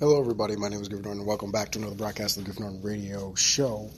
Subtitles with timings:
[0.00, 0.56] Hello, everybody.
[0.56, 2.82] My name is Griffin Norton, and welcome back to another broadcast of the Griffin Norton
[2.82, 3.92] Radio Show.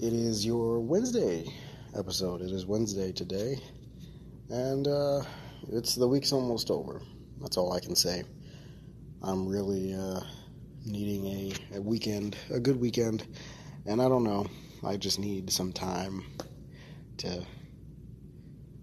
[0.00, 1.52] It is your Wednesday
[1.94, 2.40] episode.
[2.40, 3.58] It is Wednesday today,
[4.48, 5.20] and uh,
[5.70, 7.02] it's the week's almost over.
[7.42, 8.24] That's all I can say.
[9.22, 10.20] I'm really uh,
[10.86, 13.26] needing a, a weekend, a good weekend,
[13.84, 14.46] and I don't know.
[14.82, 16.24] I just need some time
[17.18, 17.44] to,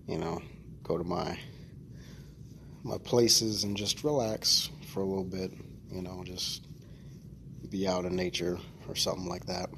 [0.08, 0.44] you know,
[0.84, 1.40] go to my
[2.84, 5.52] my places and just relax for a little bit
[5.96, 6.68] you know, just
[7.70, 9.70] be out in nature or something like that.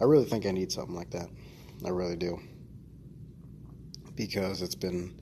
[0.00, 1.28] I really think I need something like that.
[1.84, 2.40] I really do.
[4.14, 5.18] Because it's been,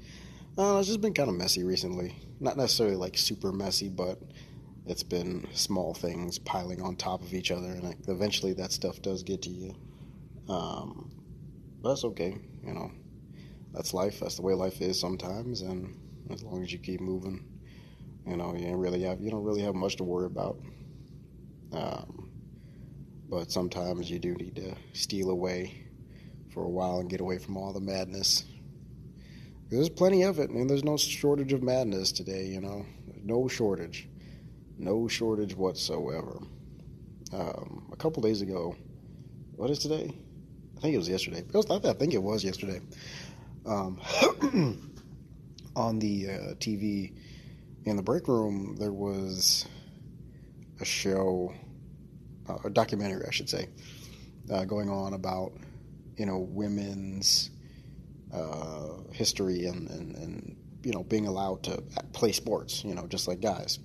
[0.58, 2.14] uh, it's just been kind of messy recently.
[2.38, 4.20] Not necessarily like super messy, but
[4.86, 9.22] it's been small things piling on top of each other, and eventually that stuff does
[9.22, 9.74] get to you.
[10.48, 11.10] Um,
[11.82, 12.92] but that's okay, you know.
[13.72, 14.20] That's life.
[14.20, 15.96] That's the way life is sometimes, and
[16.30, 17.44] as long as you keep moving,
[18.26, 20.58] you know, you really have you don't really have much to worry about.
[21.72, 22.30] Um,
[23.28, 25.86] but sometimes you do need to steal away
[26.52, 28.44] for a while and get away from all the madness.
[29.70, 32.46] There's plenty of it, and there's no shortage of madness today.
[32.46, 32.86] You know,
[33.22, 34.08] no shortage,
[34.78, 36.38] no shortage whatsoever.
[37.32, 38.76] Um, a couple days ago,
[39.56, 40.16] what is today?
[40.76, 41.38] I think it was yesterday.
[41.38, 42.80] It was, I think it was yesterday.
[43.66, 43.98] Um,
[45.76, 47.14] on the uh, TV,
[47.84, 49.66] in the break room, there was
[50.80, 51.52] a show,
[52.48, 53.68] uh, a documentary, I should say,
[54.50, 55.52] uh, going on about
[56.16, 57.50] you know women's
[58.32, 61.82] uh, history and, and, and you know being allowed to
[62.12, 63.78] play sports, you know, just like guys.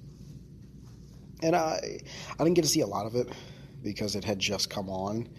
[1.41, 1.99] And I
[2.39, 3.29] I didn't get to see a lot of it
[3.81, 5.29] because it had just come on,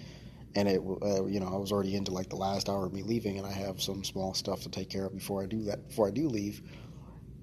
[0.55, 3.03] and it uh, you know I was already into like the last hour of me
[3.03, 5.89] leaving, and I have some small stuff to take care of before I do that
[5.89, 6.63] before I do leave.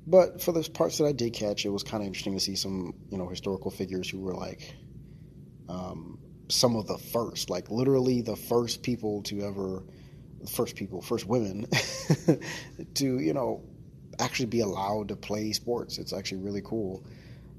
[0.07, 2.55] But for the parts that I did catch, it was kind of interesting to see
[2.55, 4.73] some, you know, historical figures who were like
[5.67, 9.83] um, some of the first, like literally the first people to ever,
[10.49, 11.67] first people, first women
[12.93, 13.61] to, you know,
[14.17, 15.97] actually be allowed to play sports.
[15.97, 17.03] It's actually really cool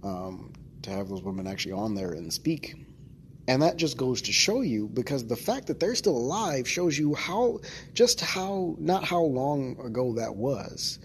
[0.02, 2.74] um, to have those women actually on there and speak.
[3.46, 6.98] And that just goes to show you because the fact that they're still alive shows
[6.98, 7.60] you how,
[7.92, 10.98] just how, not how long ago that was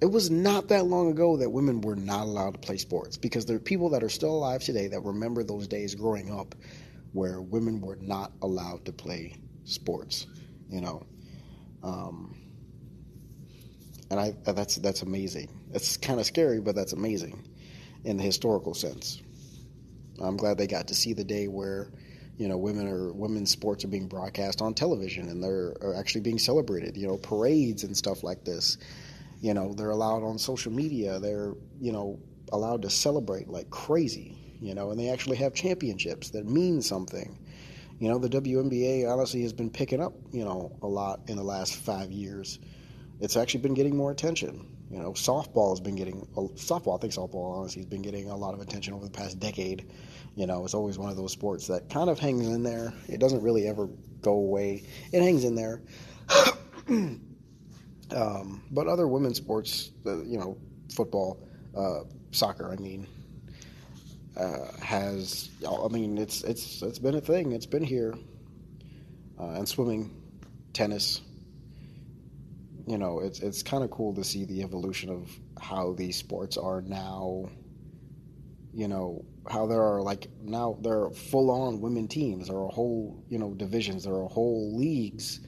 [0.00, 3.46] it was not that long ago that women were not allowed to play sports because
[3.46, 6.54] there are people that are still alive today that remember those days growing up
[7.12, 10.26] where women were not allowed to play sports,
[10.68, 11.06] you know.
[11.82, 12.36] Um,
[14.10, 15.48] and I that's that's amazing.
[15.72, 17.42] It's kind of scary, but that's amazing
[18.04, 19.22] in the historical sense.
[20.20, 21.88] I'm glad they got to see the day where
[22.36, 26.22] you know women or women's sports are being broadcast on television and they're are actually
[26.22, 26.96] being celebrated.
[26.96, 28.76] You know, parades and stuff like this.
[29.40, 31.20] You know, they're allowed on social media.
[31.20, 32.18] They're, you know,
[32.52, 37.38] allowed to celebrate like crazy, you know, and they actually have championships that mean something.
[37.98, 41.44] You know, the WNBA honestly has been picking up, you know, a lot in the
[41.44, 42.58] last five years.
[43.20, 44.66] It's actually been getting more attention.
[44.90, 46.96] You know, softball has been getting oh, softball.
[46.96, 49.90] I think softball honestly has been getting a lot of attention over the past decade.
[50.34, 52.92] You know, it's always one of those sports that kind of hangs in there.
[53.08, 53.88] It doesn't really ever
[54.20, 54.84] go away.
[55.12, 55.82] It hangs in there.
[58.14, 60.56] Um, but other women's sports, uh, you know,
[60.94, 63.08] football, uh, soccer, I mean,
[64.36, 67.52] uh, has I mean it's it's it's been a thing.
[67.52, 68.14] It's been here,
[69.38, 70.10] uh, and swimming,
[70.72, 71.20] tennis.
[72.86, 76.56] You know, it's it's kind of cool to see the evolution of how these sports
[76.56, 77.48] are now.
[78.72, 82.48] You know how there are like now there are full on women teams.
[82.48, 84.04] There are whole you know divisions.
[84.04, 85.40] There are whole leagues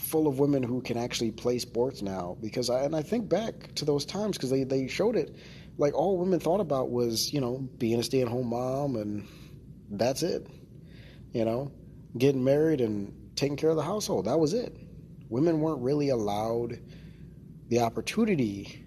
[0.00, 3.74] full of women who can actually play sports now because I and I think back
[3.76, 5.36] to those times because they they showed it.
[5.78, 9.28] Like all women thought about was you know being a stay at home mom and
[9.90, 10.46] that's it
[11.32, 11.70] you know?
[12.18, 14.76] Getting married and taking care of the household that was it.
[15.28, 16.80] Women weren't really allowed
[17.68, 18.84] the opportunity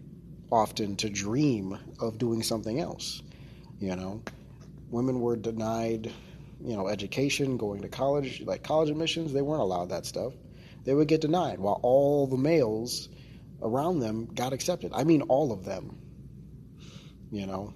[0.52, 3.22] often to dream of doing something else
[3.80, 4.22] you know?
[4.90, 6.12] Women were denied
[6.64, 10.34] you know education going to college like college admissions they weren't allowed that stuff
[10.84, 13.10] they would get denied while all the males
[13.62, 14.92] around them got accepted.
[14.94, 15.98] I mean, all of them,
[17.32, 17.74] you know.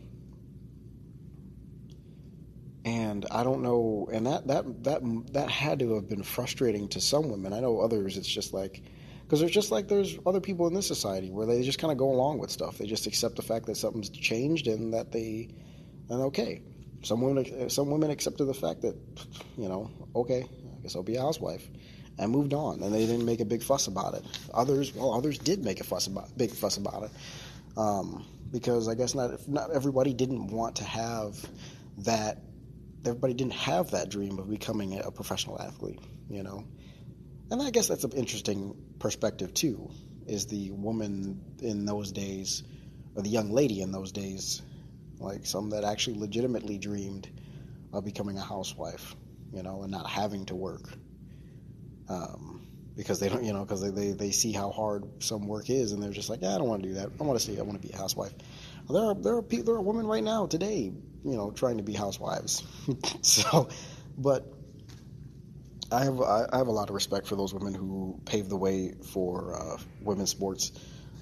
[2.83, 5.01] And I don't know, and that that that
[5.33, 7.51] that had to have been frustrating to some women.
[7.53, 8.81] I know others, it's just like
[9.23, 11.97] because there's just like there's other people in this society where they just kind of
[11.97, 12.77] go along with stuff.
[12.77, 15.49] They just accept the fact that something's changed and that they
[16.09, 16.61] and okay.
[17.03, 18.95] Some women some women accepted the fact that
[19.57, 21.67] you know okay, I guess I'll be a housewife
[22.19, 24.25] and moved on, and they didn't make a big fuss about it.
[24.53, 27.11] Others, well, others did make a fuss about big fuss about it.
[27.77, 31.37] Um, because I guess not not everybody didn't want to have
[31.99, 32.39] that.
[33.05, 35.99] Everybody didn't have that dream of becoming a professional athlete,
[36.29, 36.65] you know.
[37.51, 39.89] And I guess that's an interesting perspective too.
[40.25, 42.63] Is the woman in those days,
[43.15, 44.61] or the young lady in those days,
[45.19, 47.29] like some that actually legitimately dreamed
[47.93, 49.15] of becoming a housewife,
[49.53, 50.89] you know, and not having to work.
[52.09, 52.61] Um,
[52.95, 55.91] because they don't, you know, because they, they, they see how hard some work is,
[55.91, 57.09] and they're just like, yeah, I don't want to do that.
[57.19, 58.33] I want to see, I want to be a housewife.
[58.89, 60.91] There are there are people, there are women right now today,
[61.23, 62.63] you know, trying to be housewives.
[63.21, 63.69] so,
[64.17, 64.51] but
[65.91, 68.93] I have I have a lot of respect for those women who paved the way
[69.13, 70.71] for uh, women's sports,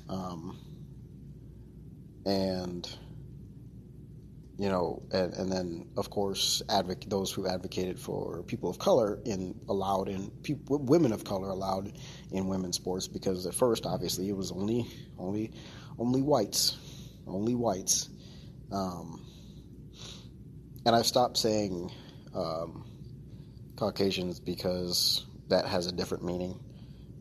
[0.07, 0.57] um,
[2.25, 2.87] and
[4.57, 9.19] you know, and, and then of course, advocate those who advocated for people of color
[9.25, 11.91] in allowed in people, women of color allowed
[12.31, 14.87] in women's sports because at first, obviously, it was only
[15.17, 15.51] only
[15.99, 16.77] only whites,
[17.27, 18.09] only whites,
[18.71, 19.25] um,
[20.85, 21.91] and I've stopped saying
[22.33, 22.85] um,
[23.75, 26.59] Caucasians because that has a different meaning.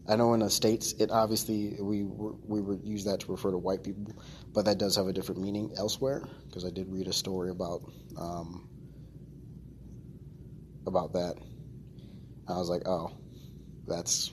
[0.07, 3.59] I know in the states, it obviously we we would use that to refer to
[3.59, 4.13] white people,
[4.55, 6.23] but that does have a different meaning elsewhere.
[6.47, 7.83] Because I did read a story about
[8.17, 8.69] um,
[10.87, 11.35] about that.
[12.49, 13.11] I was like, oh,
[13.87, 14.33] that's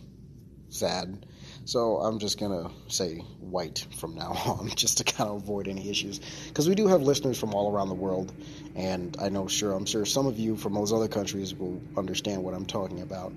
[0.69, 1.25] sad.
[1.65, 5.89] So I'm just gonna say white from now on, just to kind of avoid any
[5.89, 6.19] issues.
[6.47, 8.31] Because we do have listeners from all around the world,
[8.75, 12.43] and I know, sure, I'm sure some of you from those other countries will understand
[12.43, 13.33] what I'm talking about.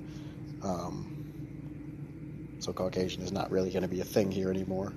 [0.62, 1.14] Um,
[2.60, 4.92] so Caucasian is not really going to be a thing here anymore,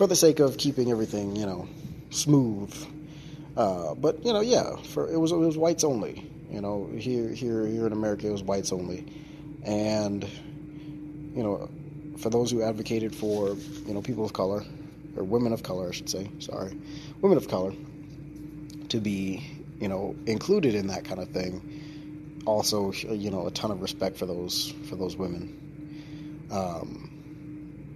[0.00, 1.68] for the sake of keeping everything, you know,
[2.08, 2.74] smooth.
[3.54, 6.26] Uh, but you know, yeah, for it was it was whites only.
[6.50, 9.04] You know, here here here in America, it was whites only,
[9.62, 10.24] and
[11.34, 11.68] you know,
[12.16, 14.64] for those who advocated for you know people of color
[15.18, 16.74] or women of color, I should say, sorry,
[17.20, 17.74] women of color,
[18.88, 19.44] to be
[19.80, 22.40] you know included in that kind of thing.
[22.46, 25.60] Also, you know, a ton of respect for those for those women
[26.50, 27.09] um,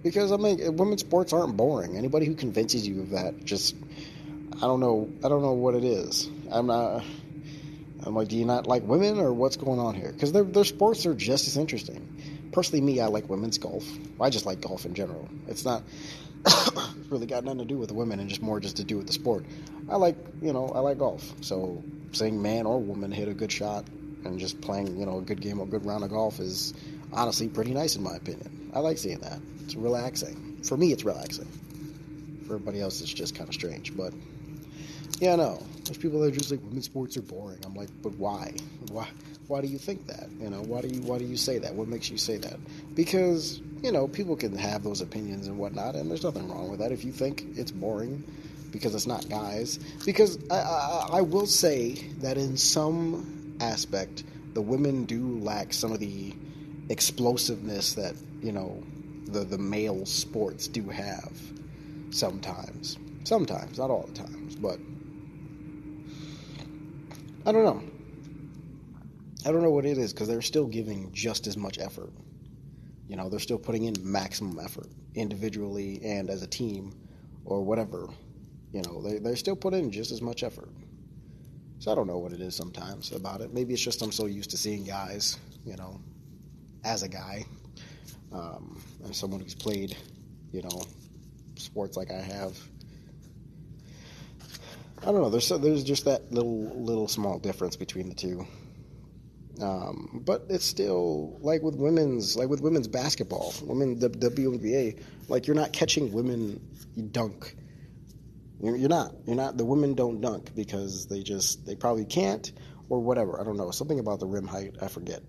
[0.05, 1.97] because I mean, women's sports aren't boring.
[1.97, 3.75] Anybody who convinces you of that just,
[4.57, 6.31] I don't know, I don't know what it is.
[6.53, 7.03] I'm not.
[8.07, 10.13] I'm like, do you not like women or what's going on here?
[10.13, 12.51] Because their their sports are just as interesting.
[12.53, 13.85] Personally, me, I like women's golf.
[14.21, 15.29] I just like golf in general.
[15.49, 15.83] It's not
[16.47, 18.97] it's really got nothing to do with the women and just more just to do
[18.97, 19.45] with the sport.
[19.89, 21.33] I like, you know, I like golf.
[21.41, 23.87] So saying man or woman hit a good shot
[24.25, 26.75] and just playing, you know, a good game or a good round of golf is
[27.15, 28.71] honestly pretty nice in my opinion.
[28.75, 29.39] I like seeing that.
[29.65, 30.59] It's relaxing.
[30.65, 31.49] For me, it's relaxing.
[32.47, 33.97] For everybody else, it's just kind of strange.
[33.97, 34.13] But
[35.21, 35.63] yeah, no.
[35.85, 37.59] There's people that are just like women's sports are boring.
[37.65, 38.55] I'm like, but why?
[38.91, 39.09] Why?
[39.47, 40.29] Why do you think that?
[40.41, 41.75] You know, why do you why do you say that?
[41.75, 42.59] What makes you say that?
[42.95, 46.81] Because you know, people can have those opinions and whatnot, and there's nothing wrong with
[46.81, 46.91] that.
[46.91, 48.25] If you think it's boring
[48.71, 54.25] because it's not guys, because I, I, I will say that in some aspect,
[54.55, 56.35] the women do lack some of the
[56.89, 58.83] explosiveness that you know
[59.27, 61.33] the the male sports do have
[62.11, 62.99] sometimes.
[63.25, 64.79] Sometimes not all the times but
[67.47, 67.83] i don't know.
[69.47, 72.11] I don't know what it is because they're still giving just as much effort.
[73.09, 76.93] You know they're still putting in maximum effort individually and as a team
[77.45, 78.09] or whatever.
[78.73, 80.71] You know they, they're still putting in just as much effort.
[81.79, 83.53] So i don't know what it is sometimes about it.
[83.53, 86.01] Maybe it's just i'm so used to seeing guys you know
[86.85, 87.45] as a guy,
[88.33, 89.97] um, as someone who's played,
[90.53, 90.83] you know,
[91.57, 92.57] sports like I have.
[95.03, 95.31] I don't know.
[95.31, 98.47] There's there's just that little little small difference between the two.
[99.61, 105.03] Um, but it's still like with women's like with women's basketball, women the WNBA.
[105.29, 106.61] Like you're not catching women
[107.13, 107.55] dunk.
[108.61, 109.15] You're, you're not.
[109.27, 109.57] You're not.
[109.57, 112.51] The women don't dunk because they just they probably can't
[112.89, 113.41] or whatever.
[113.41, 113.71] I don't know.
[113.71, 114.77] Something about the rim height.
[114.81, 115.23] I forget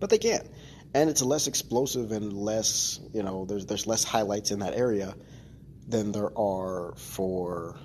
[0.00, 0.46] but they can't,
[0.94, 5.14] And it's less explosive and less, you know, there's there's less highlights in that area
[5.86, 7.76] than there are for,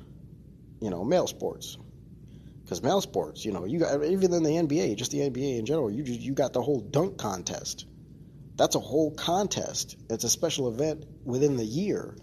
[0.82, 1.78] you know, male sports.
[2.64, 5.66] Because male sports, you know, you got even in the NBA, just the NBA in
[5.66, 7.86] general, you you got the whole dunk contest.
[8.56, 9.98] That's a whole contest.
[10.10, 12.16] It's a special event within the year,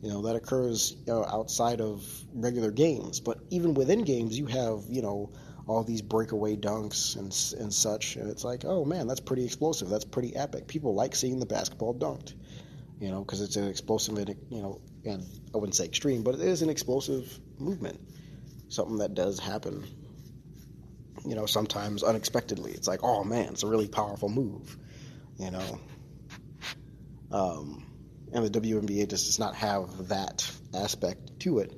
[0.00, 3.20] you know, that occurs you know, outside of regular games.
[3.20, 5.32] But even within games, you have, you know,
[5.66, 9.88] all these breakaway dunks and and such, and it's like, oh man, that's pretty explosive.
[9.88, 10.66] That's pretty epic.
[10.66, 12.34] People like seeing the basketball dunked,
[13.00, 16.34] you know, because it's an explosive, and you know, and I wouldn't say extreme, but
[16.34, 18.00] it is an explosive movement.
[18.68, 19.84] Something that does happen,
[21.26, 22.72] you know, sometimes unexpectedly.
[22.72, 24.76] It's like, oh man, it's a really powerful move,
[25.38, 25.80] you know.
[27.30, 27.86] Um,
[28.32, 31.72] and the WNBA just does not have that aspect to it,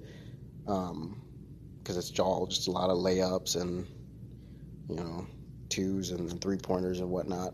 [1.85, 3.87] because it's all just a lot of layups and
[4.89, 5.27] you know
[5.69, 7.53] twos and three pointers and whatnot.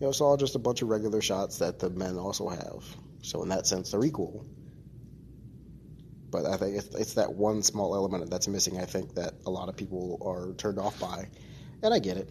[0.00, 2.84] You know, it's all just a bunch of regular shots that the men also have.
[3.22, 4.46] So in that sense, they're equal.
[6.30, 8.80] But I think it's, it's that one small element that's missing.
[8.80, 11.28] I think that a lot of people are turned off by,
[11.82, 12.28] and I get it.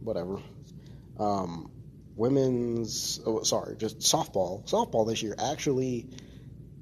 [0.00, 0.40] Whatever.
[1.18, 1.70] Um,
[2.16, 4.68] women's, oh, sorry, just softball.
[4.68, 6.10] Softball this year actually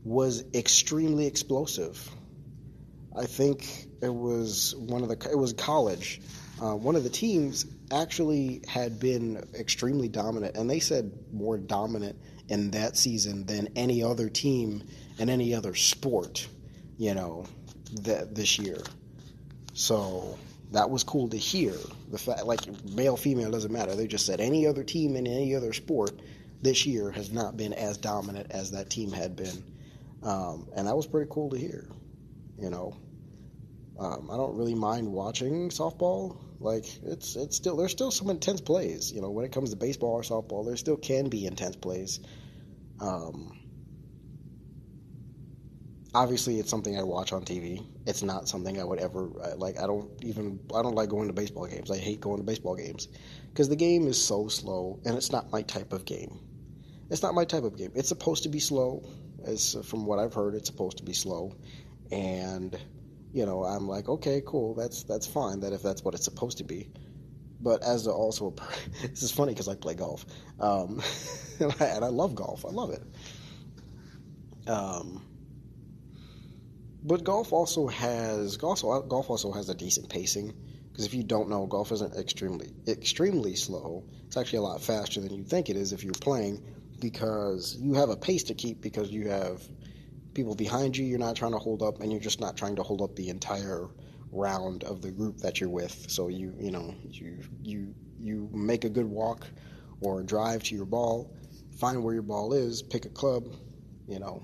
[0.02, 2.10] was extremely explosive.
[3.16, 6.20] I think it was one of the it was college.
[6.60, 12.16] Uh, one of the teams actually had been extremely dominant, and they said more dominant
[12.48, 14.82] in that season than any other team
[15.18, 16.46] in any other sport.
[16.96, 17.46] You know,
[18.02, 18.82] that this year.
[19.74, 20.38] So
[20.72, 21.74] that was cool to hear.
[22.10, 23.94] The fact, like male, female doesn't matter.
[23.94, 26.20] They just said any other team in any other sport
[26.62, 29.62] this year has not been as dominant as that team had been,
[30.22, 31.88] um, and that was pretty cool to hear.
[32.58, 32.96] You know,
[33.98, 36.38] um, I don't really mind watching softball.
[36.60, 39.12] Like it's it's still there's still some intense plays.
[39.12, 42.20] You know, when it comes to baseball or softball, there still can be intense plays.
[43.00, 43.52] Um,
[46.14, 47.84] obviously it's something I watch on TV.
[48.06, 49.78] It's not something I would ever like.
[49.78, 51.90] I don't even I don't like going to baseball games.
[51.90, 53.08] I hate going to baseball games
[53.50, 56.38] because the game is so slow and it's not my type of game.
[57.10, 57.92] It's not my type of game.
[57.94, 59.04] It's supposed to be slow.
[59.44, 61.54] As from what I've heard, it's supposed to be slow,
[62.10, 62.78] and
[63.34, 64.74] you know I'm like, okay, cool.
[64.74, 65.60] That's that's fine.
[65.60, 66.88] That if that's what it's supposed to be.
[67.60, 70.24] But as a, also, a, this is funny because I play golf,
[70.60, 71.02] um,
[71.60, 72.64] and, I, and I love golf.
[72.64, 73.02] I love it.
[74.68, 75.22] Um,
[77.02, 80.54] but golf also has golf also, golf also has a decent pacing
[80.90, 84.04] because if you don't know, golf isn't extremely extremely slow.
[84.26, 86.62] It's actually a lot faster than you think it is if you're playing
[87.00, 89.60] because you have a pace to keep because you have
[90.34, 91.04] people behind you.
[91.04, 93.28] You're not trying to hold up, and you're just not trying to hold up the
[93.28, 93.88] entire
[94.32, 96.06] round of the group that you're with.
[96.08, 99.46] So you you know you you you make a good walk
[100.00, 101.34] or drive to your ball,
[101.78, 103.44] find where your ball is, pick a club,
[104.06, 104.42] you know,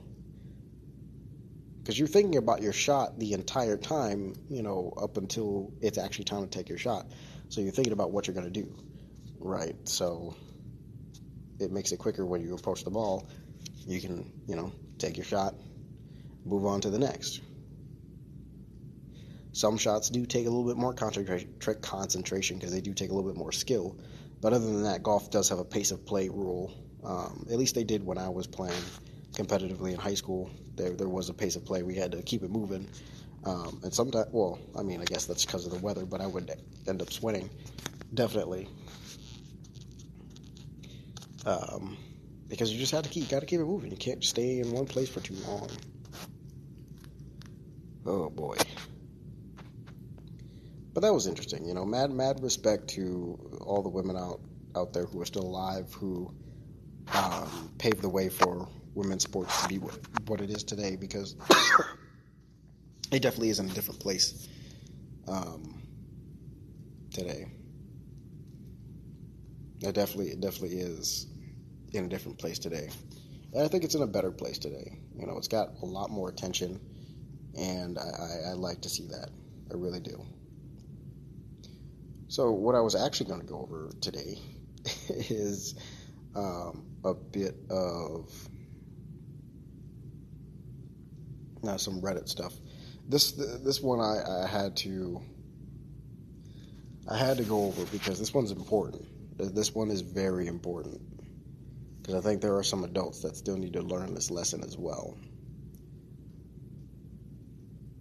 [1.83, 6.25] because you're thinking about your shot the entire time, you know, up until it's actually
[6.25, 7.07] time to take your shot.
[7.49, 8.73] So you're thinking about what you're going to do,
[9.39, 9.75] right?
[9.89, 10.37] So
[11.59, 13.29] it makes it quicker when you approach the ball.
[13.87, 15.55] You can, you know, take your shot,
[16.45, 17.41] move on to the next.
[19.53, 23.29] Some shots do take a little bit more concentration because they do take a little
[23.29, 23.99] bit more skill.
[24.41, 26.73] But other than that, golf does have a pace of play rule.
[27.05, 28.83] Um, at least they did when I was playing
[29.33, 30.51] competitively in high school.
[30.77, 31.83] There there was a pace of play.
[31.83, 32.89] We had to keep it moving.
[33.45, 36.27] Um, and sometimes, well, I mean, I guess that's because of the weather, but I
[36.27, 36.51] would
[36.87, 37.49] end up sweating,
[38.13, 38.69] definitely.
[41.47, 41.97] Um,
[42.49, 43.91] because you just have to keep, got to keep it moving.
[43.91, 45.71] You can't stay in one place for too long.
[48.07, 48.57] Oh boy.
[50.93, 51.85] But that was interesting, you know.
[51.85, 54.41] Mad, mad respect to all the women out
[54.77, 56.33] out there who are still alive, who
[57.13, 61.37] um, paved the way for women's sports to be what, what it is today because
[63.13, 64.49] it definitely is in a different place
[65.29, 65.81] um,
[67.13, 67.47] today.
[69.81, 71.27] It definitely, it definitely is
[71.93, 72.91] in a different place today.
[73.53, 74.99] And I think it's in a better place today.
[75.17, 76.79] You know, it's got a lot more attention,
[77.57, 79.31] and I, I, I like to see that.
[79.71, 80.25] I really do.
[82.29, 84.39] So, what I was actually going to go over today
[85.09, 85.75] is
[86.35, 88.31] um, a bit of
[91.63, 92.55] now some Reddit stuff.
[93.09, 95.21] This this one I, I had to
[97.09, 99.07] I had to go over because this one's important.
[99.55, 101.01] This one is very important
[102.01, 104.77] because I think there are some adults that still need to learn this lesson as
[104.77, 105.19] well.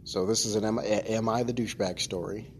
[0.09, 2.51] So this is an Am, Am I the douchebag story,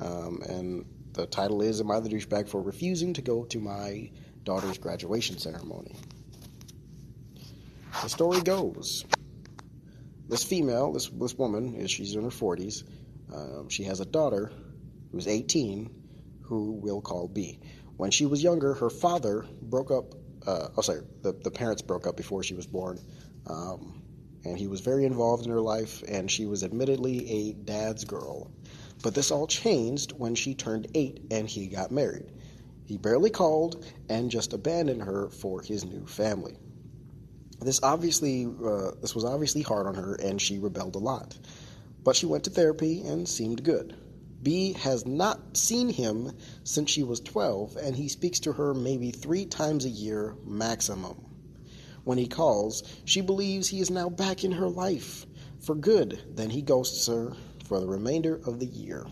[0.00, 4.10] um, and the title is Am I the douchebag for refusing to go to my
[4.42, 5.94] daughter's graduation ceremony?
[8.02, 9.04] The story goes
[10.30, 12.84] this female, this this woman, is she's in her 40s.
[13.30, 14.50] Um, she has a daughter
[15.12, 15.90] who's 18,
[16.44, 17.60] who we'll call B.
[17.98, 20.14] When she was younger, her father broke up.
[20.46, 22.98] Uh, oh, sorry, the, the parents broke up before she was born.
[23.46, 23.99] Um,
[24.44, 28.50] and he was very involved in her life, and she was admittedly a dad's girl.
[29.02, 32.30] But this all changed when she turned eight and he got married.
[32.84, 36.58] He barely called and just abandoned her for his new family.
[37.60, 41.38] This obviously uh, this was obviously hard on her, and she rebelled a lot.
[42.02, 43.94] But she went to therapy and seemed good.
[44.42, 46.32] B has not seen him
[46.64, 51.16] since she was 12, and he speaks to her maybe three times a year maximum.
[52.10, 55.26] When he calls, she believes he is now back in her life
[55.60, 56.20] for good.
[56.34, 57.34] Then he ghosts her
[57.66, 59.06] for the remainder of the year.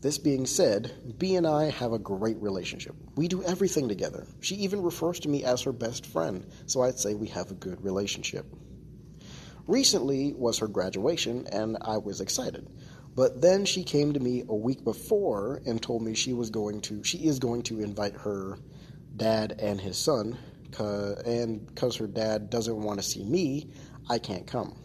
[0.00, 2.96] This being said, B and I have a great relationship.
[3.14, 4.26] We do everything together.
[4.40, 7.54] She even refers to me as her best friend, so I'd say we have a
[7.54, 8.44] good relationship.
[9.68, 12.68] Recently was her graduation, and I was excited.
[13.14, 16.80] But then she came to me a week before and told me she was going
[16.80, 18.58] to she is going to invite her
[19.14, 20.36] dad and his son
[20.78, 23.70] and because her dad doesn't want to see me,
[24.08, 24.76] I can't come.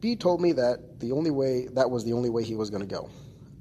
[0.00, 2.86] B told me that the only way that was the only way he was going
[2.86, 3.10] to go.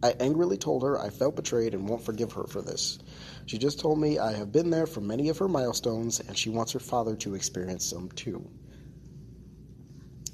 [0.04, 3.00] I angrily told her I felt betrayed and won't forgive her for this.
[3.48, 6.50] She just told me I have been there for many of her milestones and she
[6.50, 8.48] wants her father to experience some too.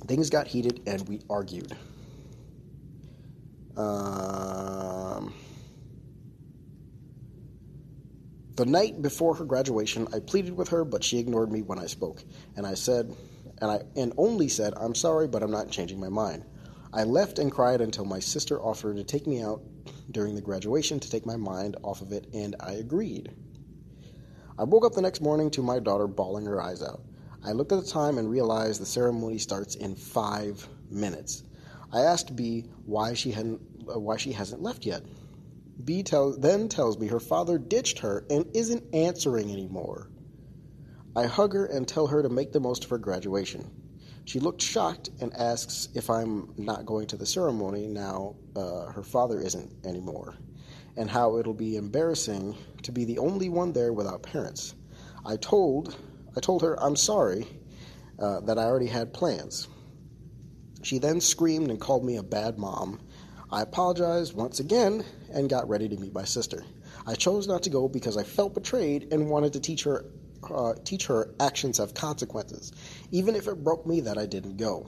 [0.06, 1.76] Things got heated and we argued.
[3.78, 5.34] Um,
[8.56, 11.88] the night before her graduation, I pleaded with her, but she ignored me when I
[11.88, 12.24] spoke.
[12.56, 13.16] And I said,
[13.60, 16.44] and I and only said, "I'm sorry, but I'm not changing my mind."
[16.92, 19.64] I left and cried until my sister offered to take me out
[20.12, 23.32] during the graduation to take my mind off of it, and I agreed.
[24.60, 27.02] I woke up the next morning to my daughter bawling her eyes out.
[27.44, 31.44] I looked at the time and realized the ceremony starts in five minutes.
[31.92, 35.04] I asked B why she hadn't why she hasn't left yet.
[35.84, 40.10] B tell, then tells me her father ditched her and isn't answering anymore.
[41.16, 43.70] I hug her and tell her to make the most of her graduation.
[44.26, 49.04] She looked shocked and asks if I'm not going to the ceremony now uh, her
[49.04, 50.36] father isn't anymore,
[50.96, 54.76] and how it'll be embarrassing to be the only one there without parents.
[55.26, 55.98] I told
[56.36, 57.48] I told her I'm sorry
[58.18, 59.68] uh, that I already had plans.
[60.82, 63.00] She then screamed and called me a bad mom.
[63.54, 66.64] I apologized once again and got ready to meet my sister.
[67.06, 70.06] I chose not to go because I felt betrayed and wanted to teach her
[70.50, 72.72] uh, teach her actions have consequences,
[73.12, 74.88] even if it broke me that I didn't go.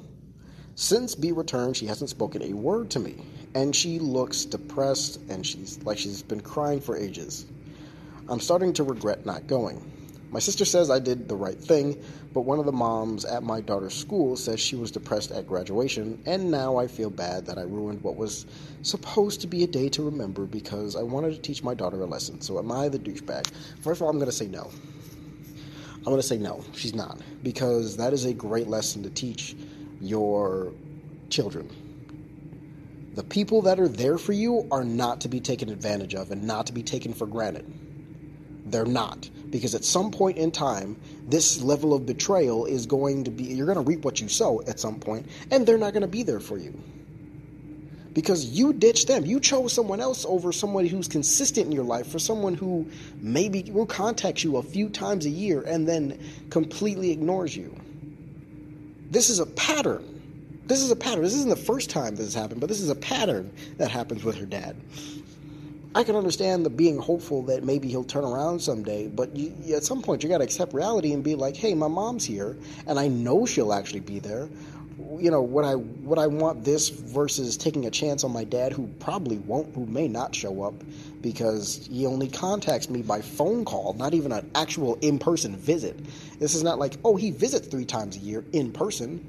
[0.74, 5.46] Since B returned, she hasn't spoken a word to me, and she looks depressed and
[5.46, 7.46] she's like she's been crying for ages.
[8.28, 9.92] I'm starting to regret not going.
[10.32, 12.02] My sister says I did the right thing,
[12.34, 16.22] but one of the moms at my daughter's school says she was depressed at graduation,
[16.26, 18.46] and now I feel bad that I ruined what was
[18.82, 22.06] supposed to be a day to remember because I wanted to teach my daughter a
[22.06, 22.42] lesson.
[22.42, 23.50] So am I the douchebag?
[23.82, 24.70] First of all, I'm going to say no.
[25.98, 27.20] I'm going to say no, she's not.
[27.42, 29.56] Because that is a great lesson to teach
[30.02, 30.74] your
[31.30, 31.70] children.
[33.16, 36.44] The people that are there for you are not to be taken advantage of and
[36.44, 37.66] not to be taken for granted.
[38.66, 39.30] They're not.
[39.56, 40.98] Because at some point in time,
[41.30, 44.62] this level of betrayal is going to be, you're going to reap what you sow
[44.68, 46.78] at some point, and they're not going to be there for you
[48.14, 49.26] because you ditched them.
[49.26, 52.86] You chose someone else over somebody who's consistent in your life for someone who
[53.22, 57.74] maybe will contact you a few times a year and then completely ignores you.
[59.10, 60.04] This is a pattern.
[60.66, 61.24] This is a pattern.
[61.24, 64.22] This isn't the first time this has happened, but this is a pattern that happens
[64.26, 64.76] with her dad.
[65.96, 69.86] I can understand the being hopeful that maybe he'll turn around someday, but you, at
[69.86, 73.00] some point you got to accept reality and be like, "Hey, my mom's here, and
[73.00, 74.50] I know she'll actually be there.
[75.18, 78.74] You know what I what I want this versus taking a chance on my dad
[78.74, 80.74] who probably won't who may not show up
[81.22, 85.98] because he only contacts me by phone call not even an actual in-person visit.
[86.40, 89.24] This is not like oh he visits 3 times a year in person.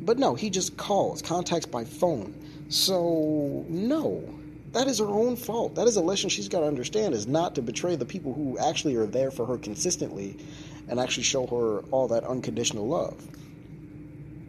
[0.00, 2.34] But no he just calls contacts by phone.
[2.70, 4.24] So no
[4.72, 7.54] that is her own fault that is a lesson she's got to understand is not
[7.54, 10.36] to betray the people who actually are there for her consistently
[10.88, 13.16] and actually show her all that unconditional love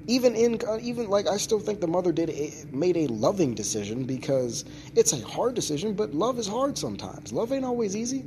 [0.08, 3.56] even in uh, even like I still think the mother did a, made a loving
[3.56, 7.32] decision because it's a hard decision, but love is hard sometimes.
[7.32, 8.26] Love ain't always easy.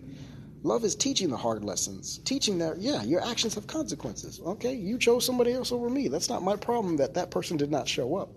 [0.62, 4.40] Love is teaching the hard lessons, teaching that yeah, your actions have consequences.
[4.44, 6.08] Okay, you chose somebody else over me.
[6.08, 8.30] That's not my problem that that person did not show up.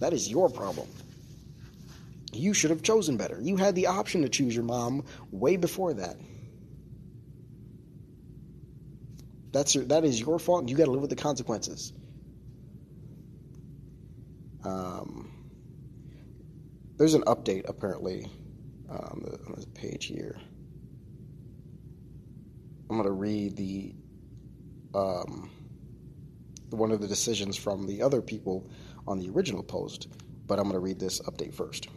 [0.00, 0.88] That is your problem.
[2.34, 3.38] You should have chosen better.
[3.40, 6.16] You had the option to choose your mom way before that.
[9.52, 11.92] That's your, that is your fault, and you got to live with the consequences.
[14.64, 15.30] Um,
[16.96, 18.26] there's an update apparently
[18.90, 20.36] um, on this page here.
[22.90, 23.94] I'm going to read the
[24.94, 25.50] um,
[26.70, 28.68] one of the decisions from the other people
[29.06, 30.08] on the original post,
[30.46, 31.88] but I'm going to read this update first.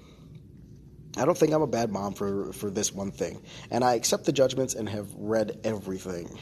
[1.17, 4.25] I don't think I'm a bad mom for, for this one thing, and I accept
[4.25, 6.37] the judgments and have read everything.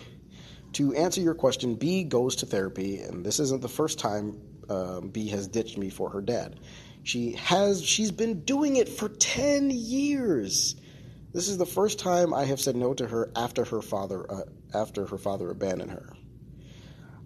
[0.73, 5.09] To answer your question, B goes to therapy, and this isn't the first time um,
[5.09, 6.59] B has ditched me for her dad.
[7.03, 10.75] She has she's been doing it for 10 years.
[11.33, 14.41] This is the first time I have said no to her after her father uh,
[14.73, 16.13] after her father abandoned her.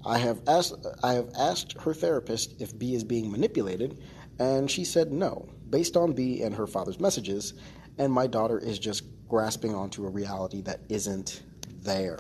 [0.06, 4.02] I have asked I have asked her therapist if B is being manipulated,
[4.38, 7.54] and she said no, based on B and her father's messages,
[7.98, 11.44] and my daughter is just grasping onto a reality that isn't
[11.84, 12.20] there.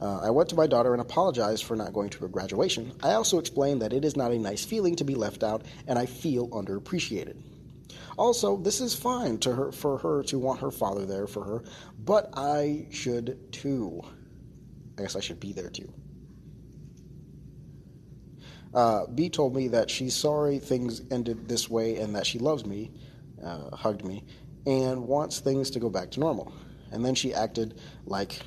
[0.00, 2.92] Uh, I went to my daughter and apologized for not going to her graduation.
[3.02, 5.98] I also explained that it is not a nice feeling to be left out and
[5.98, 7.36] I feel underappreciated.
[8.18, 11.64] Also, this is fine to her for her to want her father there for her,
[11.98, 14.02] but I should too.
[14.98, 15.92] I guess I should be there too.
[18.74, 22.66] Uh, B told me that she's sorry things ended this way and that she loves
[22.66, 22.92] me,
[23.42, 24.24] uh, hugged me,
[24.66, 26.52] and wants things to go back to normal.
[26.92, 28.38] And then she acted like,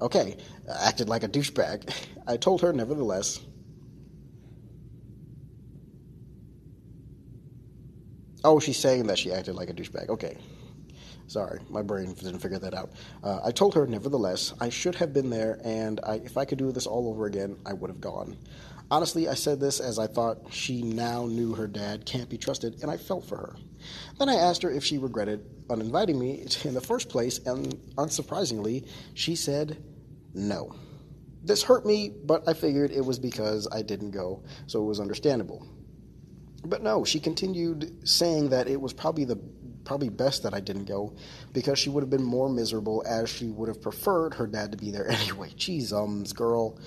[0.00, 0.36] okay,
[0.80, 1.92] acted like a douchebag.
[2.26, 3.40] I told her, nevertheless,
[8.42, 10.08] Oh, she's saying that she acted like a douchebag.
[10.08, 10.38] Okay.
[11.30, 12.90] Sorry, my brain didn't figure that out.
[13.22, 16.58] Uh, I told her, nevertheless, I should have been there, and I, if I could
[16.58, 18.36] do this all over again, I would have gone.
[18.90, 22.82] Honestly, I said this as I thought she now knew her dad can't be trusted,
[22.82, 23.56] and I felt for her.
[24.18, 28.88] Then I asked her if she regretted uninviting me in the first place, and unsurprisingly,
[29.14, 29.80] she said
[30.34, 30.74] no.
[31.44, 34.98] This hurt me, but I figured it was because I didn't go, so it was
[34.98, 35.64] understandable.
[36.64, 39.38] But no, she continued saying that it was probably the
[39.84, 41.14] probably best that I didn't go
[41.52, 44.78] because she would have been more miserable as she would have preferred her dad to
[44.78, 45.50] be there anyway.
[45.56, 46.78] Jeez, ums, girl.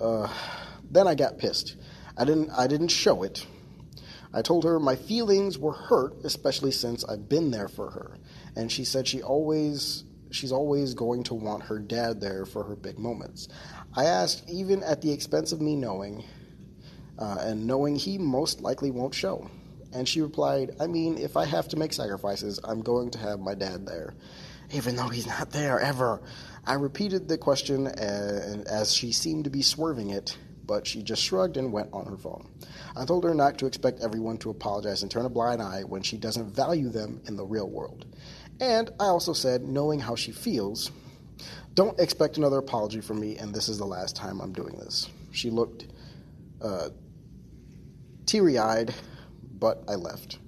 [0.00, 0.28] Uh,
[0.90, 1.76] then I got pissed.
[2.16, 2.50] I didn't.
[2.50, 3.46] I didn't show it.
[4.34, 8.18] I told her my feelings were hurt, especially since I've been there for her,
[8.56, 12.76] and she said she always she's always going to want her dad there for her
[12.76, 13.48] big moments.
[13.94, 16.24] I asked, even at the expense of me knowing,
[17.18, 19.50] uh, and knowing he most likely won't show.
[19.92, 23.40] And she replied, I mean, if I have to make sacrifices, I'm going to have
[23.40, 24.14] my dad there,
[24.72, 26.22] even though he's not there ever.
[26.64, 31.22] I repeated the question uh, as she seemed to be swerving it, but she just
[31.22, 32.48] shrugged and went on her phone.
[32.96, 36.02] I told her not to expect everyone to apologize and turn a blind eye when
[36.02, 38.06] she doesn't value them in the real world.
[38.60, 40.90] And I also said, knowing how she feels,
[41.74, 45.08] don't expect another apology from me, and this is the last time I'm doing this.
[45.32, 45.86] She looked
[46.62, 46.90] uh,
[48.26, 48.94] teary eyed,
[49.62, 50.40] but I left.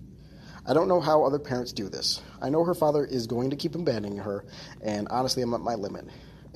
[0.67, 2.21] I don't know how other parents do this.
[2.43, 4.45] I know her father is going to keep abandoning her,
[4.83, 6.07] and honestly, I'm at my limit.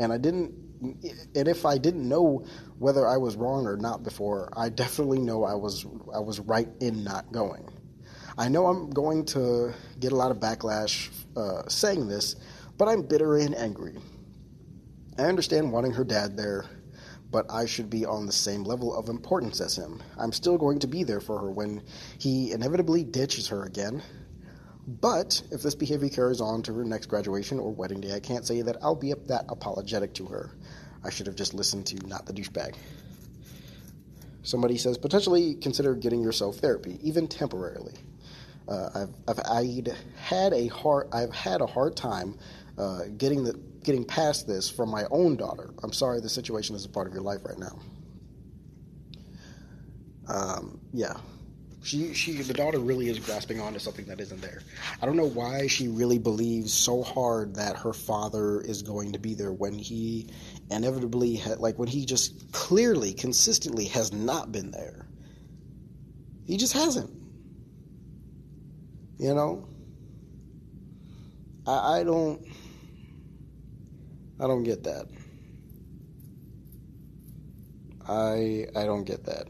[0.00, 2.44] And I didn't, and if I didn't know
[2.80, 6.68] whether I was wrong or not before, I definitely know I was I was right
[6.80, 7.68] in not going.
[8.36, 12.34] I know I'm going to get a lot of backlash uh, saying this,
[12.76, 13.94] but I'm bitter and angry.
[15.16, 16.64] I understand wanting her dad there
[17.30, 20.02] but I should be on the same level of importance as him.
[20.16, 21.82] I'm still going to be there for her when
[22.18, 24.02] he inevitably ditches her again.
[24.86, 28.46] But if this behavior carries on to her next graduation or wedding day, I can't
[28.46, 30.50] say that I'll be that apologetic to her.
[31.04, 32.74] I should have just listened to not the douchebag.
[34.42, 37.92] Somebody says potentially consider getting yourself therapy, even temporarily.
[38.66, 42.38] Uh, I've, I've I'd had a hard I've had a hard time
[42.78, 45.70] uh, getting the getting past this from my own daughter.
[45.82, 47.78] I'm sorry the situation is a part of your life right now.
[50.28, 51.14] Um, yeah.
[51.82, 54.60] She, she, the daughter really is grasping onto something that isn't there.
[55.00, 59.18] I don't know why she really believes so hard that her father is going to
[59.18, 60.28] be there when he
[60.70, 65.06] inevitably, had, like when he just clearly, consistently has not been there.
[66.46, 67.10] He just hasn't.
[69.18, 69.68] You know,
[71.66, 72.44] I, I don't.
[74.40, 75.06] I don't get that.
[78.08, 79.48] I I don't get that.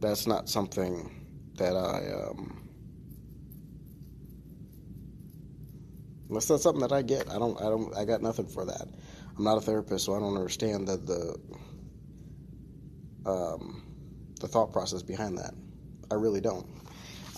[0.00, 1.10] That's not something
[1.56, 2.68] that I um
[6.30, 7.30] that's not something that I get.
[7.30, 8.88] I don't I don't I got nothing for that.
[9.36, 10.96] I'm not a therapist, so I don't understand the
[13.24, 13.82] the um
[14.40, 15.54] the thought process behind that.
[16.10, 16.66] I really don't.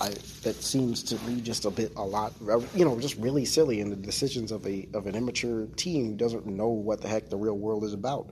[0.00, 0.10] I,
[0.42, 2.32] that seems to be just a bit a lot
[2.74, 6.14] you know just really silly in the decisions of a of an immature teen who
[6.14, 8.30] doesn't know what the heck the real world is about.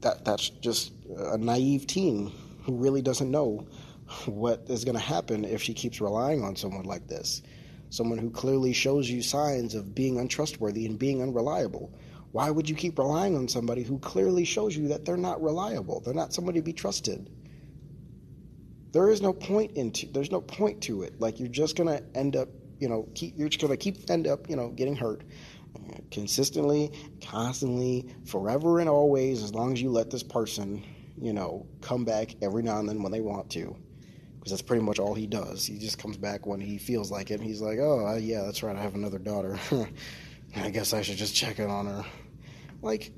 [0.00, 3.66] That that's just a naive teen who really doesn't know
[4.26, 7.42] what is going to happen if she keeps relying on someone like this.
[7.90, 11.92] Someone who clearly shows you signs of being untrustworthy and being unreliable.
[12.32, 16.00] Why would you keep relying on somebody who clearly shows you that they're not reliable?
[16.00, 17.30] They're not somebody to be trusted
[18.92, 22.36] there is no point into there's no point to it like you're just gonna end
[22.36, 22.48] up
[22.78, 25.22] you know keep you're just gonna keep end up you know getting hurt
[26.10, 30.84] consistently constantly forever and always as long as you let this person
[31.20, 33.76] you know come back every now and then when they want to
[34.48, 35.66] because that's pretty much all he does.
[35.66, 37.40] He just comes back when he feels like it.
[37.40, 38.76] He's like, "Oh, yeah, that's right.
[38.76, 39.58] I have another daughter.
[40.56, 42.04] I guess I should just check in on her."
[42.80, 43.12] Like,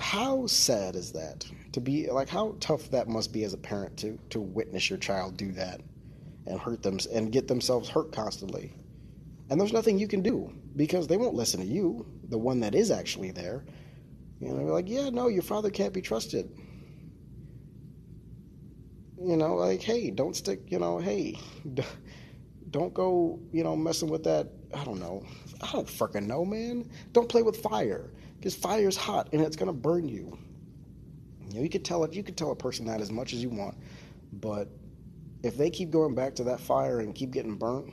[0.00, 1.46] how sad is that?
[1.72, 4.98] To be like, how tough that must be as a parent to to witness your
[4.98, 5.80] child do that
[6.46, 8.72] and hurt them and get themselves hurt constantly.
[9.50, 12.74] And there's nothing you can do because they won't listen to you, the one that
[12.74, 13.64] is actually there.
[14.40, 16.50] You know, like, yeah, no, your father can't be trusted.
[19.18, 21.38] You know, like, hey, don't stick, you know, hey,
[22.70, 24.48] don't go, you know, messing with that.
[24.74, 25.24] I don't know.
[25.62, 26.90] I don't fucking know, man.
[27.12, 28.10] Don't play with fire
[28.54, 30.38] because is hot and it's gonna burn you.
[31.48, 32.12] You know, you could tell it.
[32.12, 33.76] You could tell a person that as much as you want,
[34.32, 34.68] but
[35.42, 37.92] if they keep going back to that fire and keep getting burnt,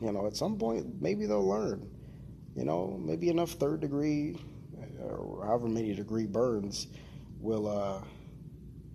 [0.00, 1.90] you know, at some point maybe they'll learn.
[2.54, 4.38] You know, maybe enough third degree
[5.00, 6.86] or however many degree burns
[7.40, 8.02] will uh,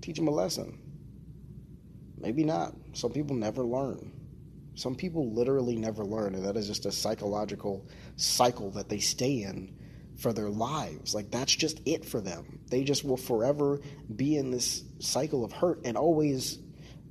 [0.02, 0.78] teach them a lesson.
[2.18, 2.74] Maybe not.
[2.94, 4.12] Some people never learn.
[4.76, 9.44] Some people literally never learn, and that is just a psychological cycle that they stay
[9.44, 9.76] in
[10.20, 11.16] for their lives.
[11.16, 12.60] Like that's just it for them.
[12.70, 13.80] They just will forever
[14.14, 16.60] be in this cycle of hurt and always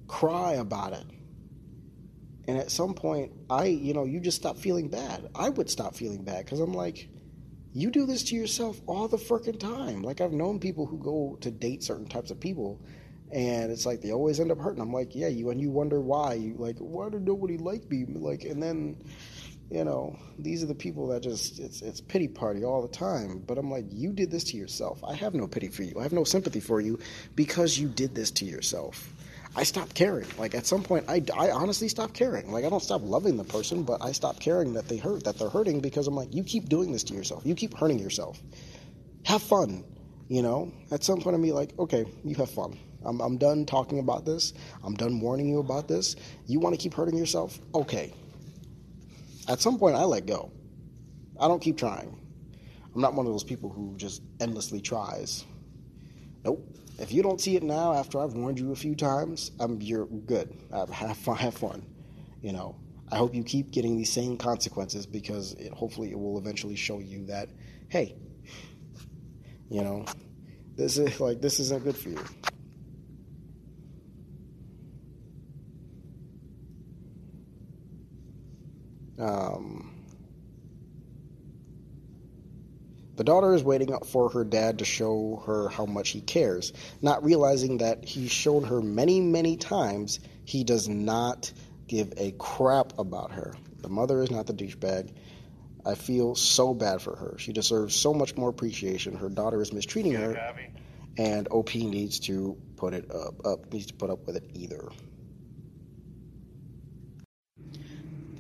[0.07, 1.05] cry about it.
[2.47, 5.29] And at some point, I, you know, you just stop feeling bad.
[5.35, 7.09] I would stop feeling bad because I'm like,
[7.75, 10.03] you do this to yourself all the freaking time.
[10.03, 12.81] Like I've known people who go to date certain types of people,
[13.31, 14.81] and it's like they always end up hurting.
[14.81, 16.35] I'm like, yeah, you and you wonder why.
[16.35, 18.07] You like, why did nobody like me?
[18.09, 19.03] Like, and then,
[19.71, 23.43] you know, these are the people that just it's it's pity party all the time.
[23.47, 25.03] But I'm like, you did this to yourself.
[25.05, 25.95] I have no pity for you.
[25.99, 26.99] I have no sympathy for you
[27.37, 29.13] because you did this to yourself.
[29.57, 30.27] I stopped caring.
[30.39, 32.51] Like at some point, I, I honestly stopped caring.
[32.51, 35.39] Like I don't stop loving the person, but I stopped caring that they hurt, that
[35.39, 37.45] they're hurting because I'm like, you keep doing this to yourself.
[37.45, 38.41] You keep hurting yourself.
[39.25, 39.85] Have fun.
[40.29, 42.79] You know, at some point, I'm be like, okay, you have fun.
[43.03, 44.53] I'm, I'm done talking about this.
[44.85, 46.17] I'm done warning you about this.
[46.47, 47.59] You want to keep hurting yourself?
[47.75, 48.13] Okay.
[49.49, 50.53] At some point, I let go.
[51.41, 52.21] I don't keep trying.
[52.95, 55.45] I'm not one of those people who just endlessly tries.
[56.45, 56.65] Nope.
[56.99, 60.07] If you don't see it now after I've warned you a few times, I'm you're
[60.07, 60.55] good.
[60.93, 61.37] Have fun.
[61.37, 61.87] Have fun.
[62.43, 62.77] You know.
[63.11, 66.99] I hope you keep getting these same consequences because it, hopefully it will eventually show
[66.99, 67.49] you that,
[67.89, 68.15] hey,
[69.71, 70.05] you know,
[70.77, 72.23] this is like this isn't good for you.
[79.19, 79.95] Um,
[83.17, 87.25] the daughter is waiting for her dad to show her how much he cares, not
[87.25, 91.53] realizing that he's shown her many, many times he does not
[91.89, 93.55] give a crap about her.
[93.79, 95.13] The mother is not the douchebag.
[95.85, 97.37] I feel so bad for her.
[97.39, 99.17] She deserves so much more appreciation.
[99.17, 100.55] Her daughter is mistreating her,
[101.17, 104.89] and OP needs to put it up, OP needs to put up with it either.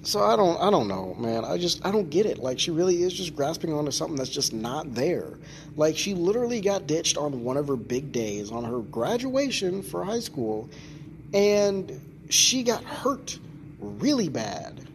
[0.02, 1.44] So I don't I don't know, man.
[1.44, 2.38] I just I don't get it.
[2.38, 5.38] Like she really is just grasping onto something that's just not there.
[5.76, 10.04] Like she literally got ditched on one of her big days on her graduation for
[10.04, 10.70] high school
[11.34, 13.38] and she got hurt
[13.80, 14.86] really bad.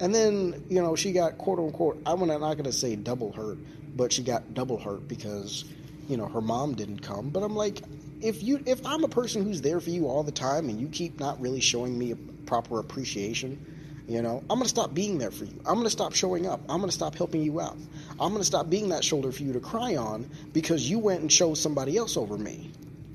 [0.00, 3.58] And then, you know, she got quote unquote I'm not going to say double hurt,
[3.96, 5.64] but she got double hurt because,
[6.08, 7.30] you know, her mom didn't come.
[7.30, 7.82] But I'm like
[8.20, 10.88] if you if I'm a person who's there for you all the time and you
[10.88, 13.77] keep not really showing me a proper appreciation,
[14.08, 15.60] you know, I'm going to stop being there for you.
[15.66, 16.60] I'm going to stop showing up.
[16.68, 17.76] I'm going to stop helping you out.
[18.18, 21.20] I'm going to stop being that shoulder for you to cry on because you went
[21.20, 22.70] and chose somebody else over me.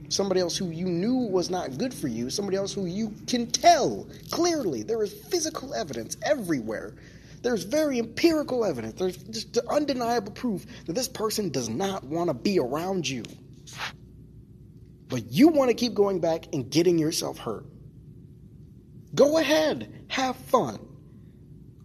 [0.10, 2.30] Somebody else who you knew was not good for you.
[2.30, 4.84] Somebody else who you can tell clearly.
[4.84, 6.94] There is physical evidence everywhere.
[7.42, 9.00] There's very empirical evidence.
[9.00, 13.24] There's just undeniable proof that this person does not want to be around you.
[15.08, 17.66] But you want to keep going back and getting yourself hurt.
[19.16, 20.80] Go ahead, have fun.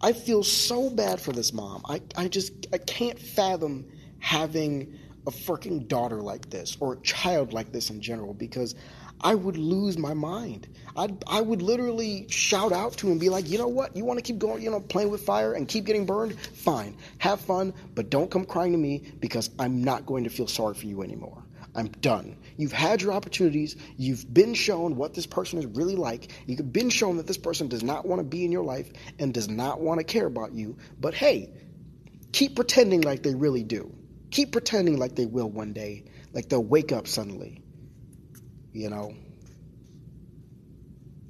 [0.01, 1.81] I feel so bad for this mom.
[1.89, 3.87] I, I just I can't fathom
[4.19, 8.75] having a freaking daughter like this or a child like this in general because
[9.21, 10.67] I would lose my mind.
[10.95, 13.97] I I would literally shout out to him and be like, you know what?
[13.97, 16.39] You want to keep going, you know, playing with fire and keep getting burned?
[16.39, 20.47] Fine, have fun, but don't come crying to me because I'm not going to feel
[20.47, 21.43] sorry for you anymore.
[21.75, 22.37] I'm done.
[22.59, 23.77] You've had your opportunities.
[23.95, 26.29] You've been shown what this person is really like.
[26.45, 29.33] You've been shown that this person does not want to be in your life and
[29.33, 30.75] does not want to care about you.
[30.99, 31.51] But hey,
[32.33, 33.95] keep pretending like they really do.
[34.29, 37.63] Keep pretending like they will one day, like they'll wake up suddenly.
[38.73, 39.15] You know?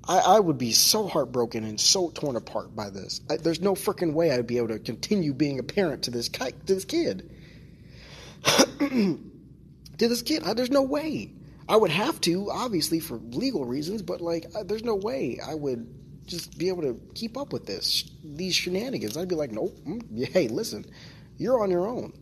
[0.07, 3.21] I, I would be so heartbroken and so torn apart by this.
[3.29, 6.27] I, there's no freaking way I'd be able to continue being a parent to this,
[6.27, 7.29] to this kid.
[9.99, 10.43] to this kid.
[10.43, 11.31] There's no way.
[11.67, 15.87] I would have to, obviously, for legal reasons, but like, there's no way I would
[16.25, 19.17] just be able to keep up with this, these shenanigans.
[19.17, 20.85] I'd be like, nope, mm, hey, listen,
[21.37, 22.13] you're on your own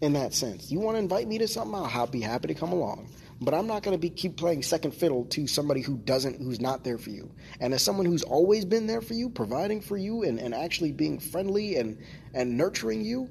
[0.00, 0.70] in that sense.
[0.70, 3.08] You want to invite me to something, I'll be happy to come along.
[3.40, 6.60] But I'm not going to be keep playing second fiddle to somebody who doesn't, who's
[6.60, 7.30] not there for you.
[7.60, 10.92] And as someone who's always been there for you, providing for you, and, and actually
[10.92, 11.98] being friendly and
[12.34, 13.28] and nurturing you,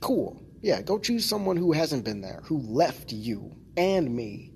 [0.00, 0.42] cool.
[0.60, 4.52] Yeah, go choose someone who hasn't been there, who left you and me.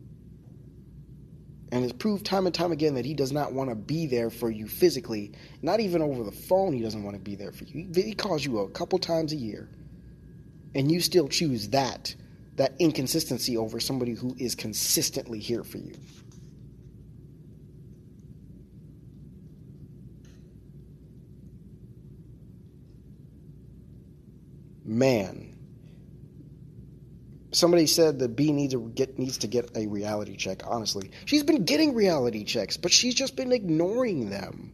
[1.71, 4.29] And has proved time and time again that he does not want to be there
[4.29, 5.33] for you physically.
[5.63, 7.91] Not even over the phone, he doesn't want to be there for you.
[7.95, 9.71] He calls you a couple times a year.
[10.75, 12.15] And you still choose that,
[12.57, 15.95] that inconsistency over somebody who is consistently here for you.
[24.85, 25.52] Man,
[27.53, 30.63] somebody said that B needs to get needs to get a reality check.
[30.67, 34.73] Honestly, she's been getting reality checks, but she's just been ignoring them.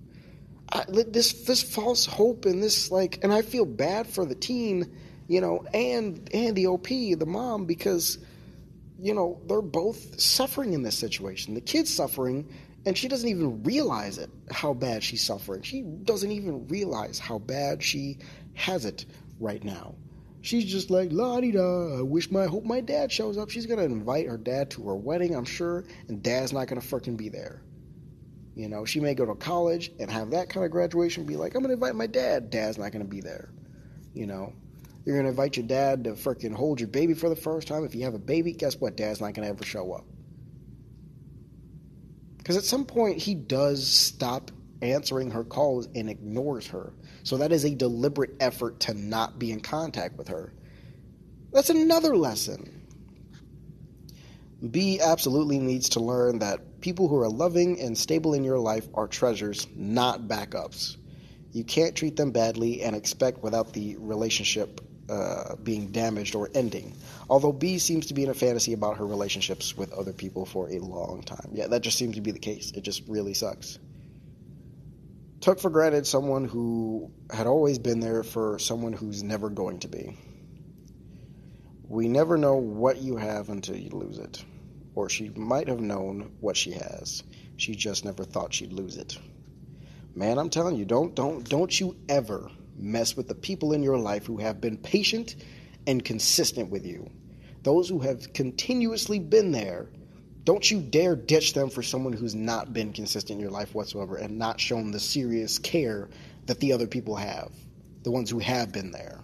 [0.73, 4.97] I, this this false hope and this like, and I feel bad for the teen,
[5.27, 8.19] you know, and and the OP, the mom, because
[9.01, 11.55] you know they're both suffering in this situation.
[11.55, 12.49] The kid's suffering,
[12.87, 15.63] and she doesn't even realize it how bad she's suffering.
[15.63, 18.19] She doesn't even realize how bad she
[18.55, 19.07] has it
[19.41, 19.95] right now.
[20.41, 23.51] She's just like, la di da, I wish my, hope my dad shows up.
[23.51, 27.17] She's gonna invite her dad to her wedding, I'm sure, and dad's not gonna freaking
[27.17, 27.63] be there.
[28.55, 31.55] You know, she may go to college and have that kind of graduation, be like,
[31.55, 32.51] I'm gonna invite my dad.
[32.51, 33.51] Dad's not gonna be there.
[34.15, 34.53] You know,
[35.05, 37.85] you're gonna invite your dad to freaking hold your baby for the first time.
[37.85, 38.97] If you have a baby, guess what?
[38.97, 40.05] Dad's not gonna ever show up.
[42.37, 44.51] Because at some point, he does stop
[44.83, 46.93] answering her calls and ignores her.
[47.23, 50.53] So that is a deliberate effort to not be in contact with her.
[51.53, 52.75] That's another lesson.
[54.71, 58.89] B absolutely needs to learn that people who are loving and stable in your life
[58.95, 60.97] are treasures, not backups.
[61.53, 66.95] You can't treat them badly and expect without the relationship uh, being damaged or ending.
[67.31, 70.69] Although B seems to be in a fantasy about her relationships with other people for
[70.69, 71.51] a long time.
[71.53, 72.73] Yeah, that just seems to be the case.
[72.73, 73.79] It just really sucks
[75.49, 79.89] took for granted someone who had always been there for someone who's never going to
[79.89, 80.15] be.
[81.89, 84.45] We never know what you have until you lose it.
[84.95, 87.23] Or she might have known what she has.
[87.57, 89.19] She just never thought she'd lose it.
[90.15, 93.97] Man, I'm telling you, don't don't don't you ever mess with the people in your
[93.97, 95.35] life who have been patient
[95.87, 97.11] and consistent with you.
[97.63, 99.89] Those who have continuously been there
[100.49, 104.17] don't you dare ditch them for someone who's not been consistent in your life whatsoever
[104.17, 106.09] and not shown the serious care
[106.47, 107.53] that the other people have,
[108.03, 109.21] the ones who have been there.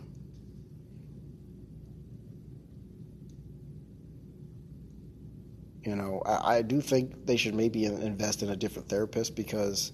[5.82, 9.92] You know, I, I do think they should maybe invest in a different therapist because.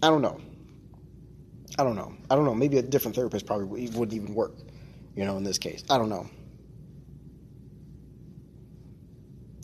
[0.00, 0.40] I don't know.
[1.76, 2.14] I don't know.
[2.30, 2.54] I don't know.
[2.54, 4.52] Maybe a different therapist probably wouldn't even work
[5.14, 5.84] you know, in this case.
[5.88, 6.28] I don't know.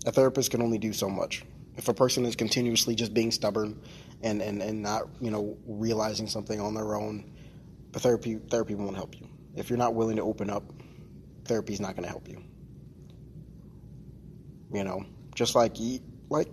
[0.07, 1.45] A therapist can only do so much.
[1.77, 3.81] If a person is continuously just being stubborn
[4.23, 7.33] and, and, and not, you know, realizing something on their own,
[7.93, 9.29] therapy therapy won't help you.
[9.57, 10.73] If you're not willing to open up,
[11.45, 12.43] therapy is not going to help you.
[14.73, 15.77] You know, just like
[16.29, 16.49] like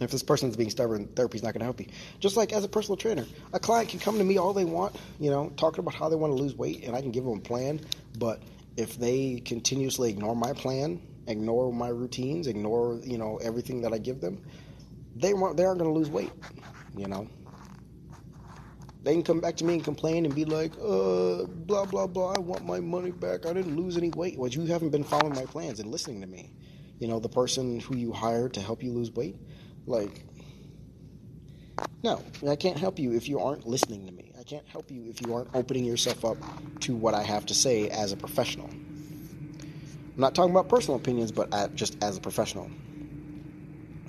[0.00, 1.86] if this person's being stubborn, therapy's not going to help you.
[2.20, 4.94] Just like as a personal trainer, a client can come to me all they want,
[5.18, 7.38] you know, talking about how they want to lose weight, and I can give them
[7.38, 7.80] a plan.
[8.18, 8.42] But
[8.76, 13.98] if they continuously ignore my plan, ignore my routines, ignore you know everything that I
[13.98, 14.42] give them,
[15.14, 16.32] they want they aren't going to lose weight.
[16.94, 17.28] You know,
[19.02, 22.34] they can come back to me and complain and be like, uh, blah blah blah.
[22.34, 23.46] I want my money back.
[23.46, 24.38] I didn't lose any weight.
[24.38, 26.52] Well, you haven't been following my plans and listening to me.
[26.98, 29.36] You know, the person who you hired to help you lose weight
[29.86, 30.24] like,
[32.02, 34.32] no, I can't help you if you aren't listening to me.
[34.38, 36.36] I can't help you if you aren't opening yourself up
[36.80, 38.68] to what I have to say as a professional.
[38.68, 42.70] I'm not talking about personal opinions, but just as a professional.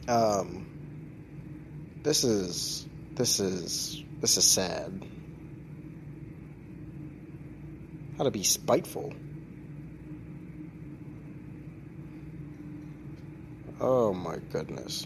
[0.08, 0.68] Um,
[2.04, 5.06] this is this is this is sad.
[8.18, 9.14] How to be spiteful.
[13.80, 15.06] Oh my goodness.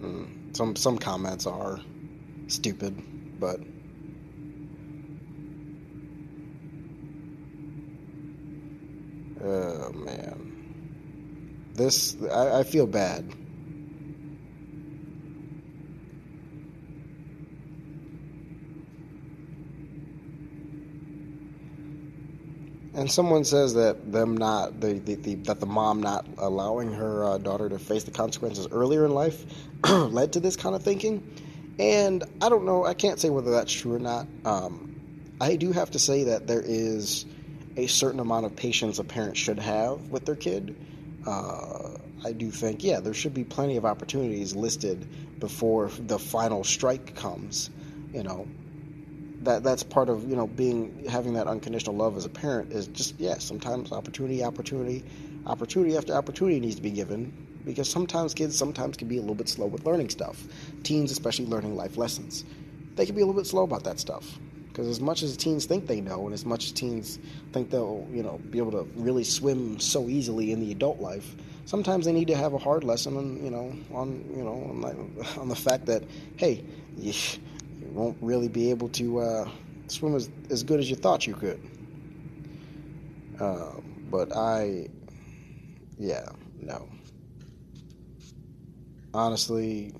[0.00, 1.80] Mm, some some comments are
[2.46, 3.02] stupid,
[3.40, 3.60] but
[9.42, 13.32] oh man, this I, I feel bad.
[22.98, 27.22] And someone says that them not the, the, the that the mom not allowing her
[27.22, 29.44] uh, daughter to face the consequences earlier in life
[29.88, 31.22] led to this kind of thinking.
[31.78, 32.84] And I don't know.
[32.84, 34.26] I can't say whether that's true or not.
[34.44, 34.96] Um,
[35.40, 37.24] I do have to say that there is
[37.76, 40.74] a certain amount of patience a parent should have with their kid.
[41.24, 41.90] Uh,
[42.24, 45.06] I do think, yeah, there should be plenty of opportunities listed
[45.38, 47.70] before the final strike comes.
[48.12, 48.48] You know,
[49.42, 52.86] that that's part of you know being having that unconditional love as a parent is
[52.88, 53.38] just yeah.
[53.38, 55.04] Sometimes opportunity, opportunity,
[55.46, 57.32] opportunity after opportunity needs to be given
[57.64, 60.42] because sometimes kids sometimes can be a little bit slow with learning stuff.
[60.82, 62.44] Teens, especially learning life lessons,
[62.96, 64.38] they can be a little bit slow about that stuff.
[64.68, 67.18] Because as much as teens think they know, and as much as teens
[67.52, 71.34] think they'll, you know, be able to really swim so easily in the adult life,
[71.64, 75.26] sometimes they need to have a hard lesson on, you know, on, you know, on,
[75.36, 76.04] on the fact that,
[76.36, 76.64] hey,
[77.80, 79.48] you, won't really be able to uh,
[79.88, 81.60] swim as, as good as you thought you could.
[83.40, 83.72] Uh,
[84.10, 84.88] but I,
[85.98, 86.28] yeah,
[86.60, 86.88] no.
[89.14, 89.94] Honestly,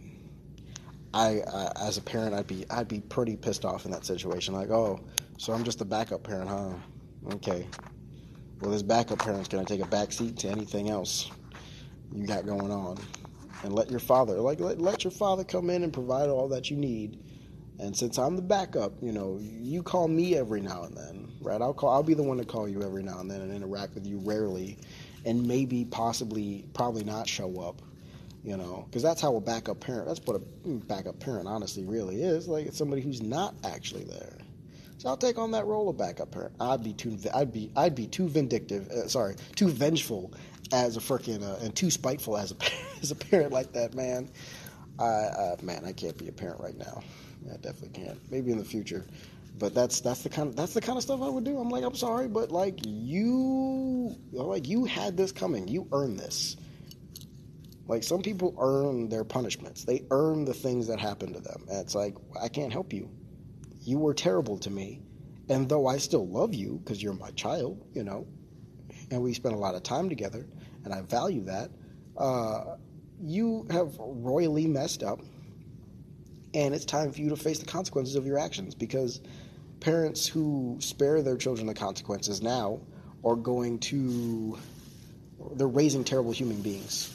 [1.15, 4.55] I, I, as a parent, I'd be I'd be pretty pissed off in that situation.
[4.55, 5.01] Like, oh,
[5.39, 6.75] so I'm just a backup parent, huh?
[7.35, 7.67] Okay.
[8.61, 11.31] Well, this backup parent's gonna take a back seat to anything else
[12.13, 12.99] you got going on,
[13.63, 16.71] and let your father like let, let your father come in and provide all that
[16.71, 17.19] you need.
[17.81, 21.61] And since I'm the backup, you know, you call me every now and then, right?
[21.61, 21.91] I'll call.
[21.91, 24.19] I'll be the one to call you every now and then and interact with you
[24.19, 24.79] rarely,
[25.25, 27.83] and maybe possibly probably not show up
[28.45, 30.07] you know, because that's how a backup parent.
[30.07, 32.49] That's what a backup parent honestly really is.
[32.49, 34.39] Like it's somebody who's not actually there.
[34.99, 36.55] So I'll take on that role of backup parent.
[36.61, 37.19] I'd be too.
[37.35, 37.71] I'd be.
[37.77, 38.89] I'd be too vindictive.
[38.89, 40.33] Uh, sorry, too vengeful
[40.73, 42.57] as a freaking uh, and too spiteful as a
[43.03, 44.31] as a parent like that, man.
[44.99, 47.03] I uh, man, I can't be a parent right now.
[47.47, 48.19] I definitely can't.
[48.31, 49.07] Maybe in the future,
[49.59, 51.59] but that's that's the kind of that's the kind of stuff I would do.
[51.59, 55.69] I'm like, I'm sorry, but like you, like you had this coming.
[55.69, 56.57] You earned this.
[57.87, 59.85] Like some people earn their punishments.
[59.85, 61.65] They earn the things that happen to them.
[61.69, 63.11] And it's like I can't help you.
[63.81, 65.01] You were terrible to me,
[65.49, 68.27] and though I still love you because you're my child, you know,
[69.11, 70.47] and we spent a lot of time together,
[70.85, 71.71] and I value that.
[72.17, 72.77] Uh,
[73.21, 75.21] you have royally messed up,
[76.55, 79.21] and it's time for you to face the consequences of your actions because
[79.81, 82.81] parents who spare their children the consequences now
[83.25, 84.59] are going to
[85.53, 87.15] they're raising terrible human beings.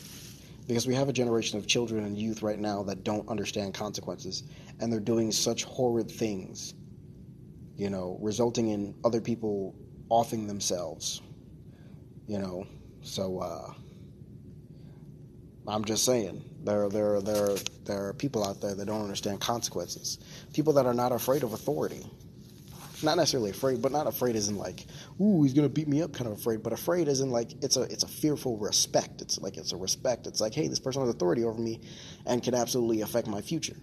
[0.65, 4.43] Because we have a generation of children and youth right now that don't understand consequences
[4.79, 6.73] and they're doing such horrid things
[7.75, 9.75] you know resulting in other people
[10.09, 11.21] offing themselves
[12.27, 12.65] you know.
[13.01, 13.73] So uh,
[15.67, 17.49] i'm just saying there there there
[17.86, 20.20] there are people out there that don't understand consequences
[20.53, 22.05] people that are not afraid of authority
[23.03, 24.86] not necessarily afraid, but not afraid isn't like,
[25.22, 27.82] ooh, he's gonna beat me up kind of afraid, but afraid isn't like it's a
[27.84, 29.22] it's a fearful respect.
[29.22, 30.28] It's like it's a respect.
[30.28, 31.82] It's like, hey, this person has authority over me
[32.26, 33.76] and can absolutely affect my future.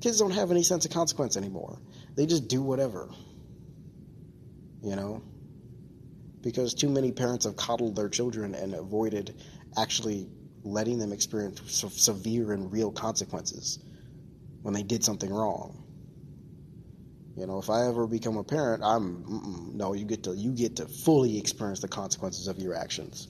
[0.00, 1.78] Kids don't have any sense of consequence anymore.
[2.16, 3.08] They just do whatever.
[4.82, 5.22] You know?
[6.42, 9.34] Because too many parents have coddled their children and avoided
[9.76, 10.28] actually
[10.66, 13.78] letting them experience severe and real consequences
[14.62, 15.82] when they did something wrong.
[17.36, 19.92] You know, if I ever become a parent, I'm no.
[19.92, 23.28] You get to you get to fully experience the consequences of your actions.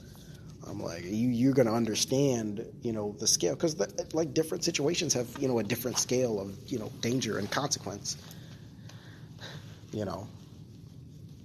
[0.65, 3.77] I'm like you you're gonna understand you know the scale because
[4.13, 8.17] like different situations have you know a different scale of you know danger and consequence.
[9.91, 10.27] You know,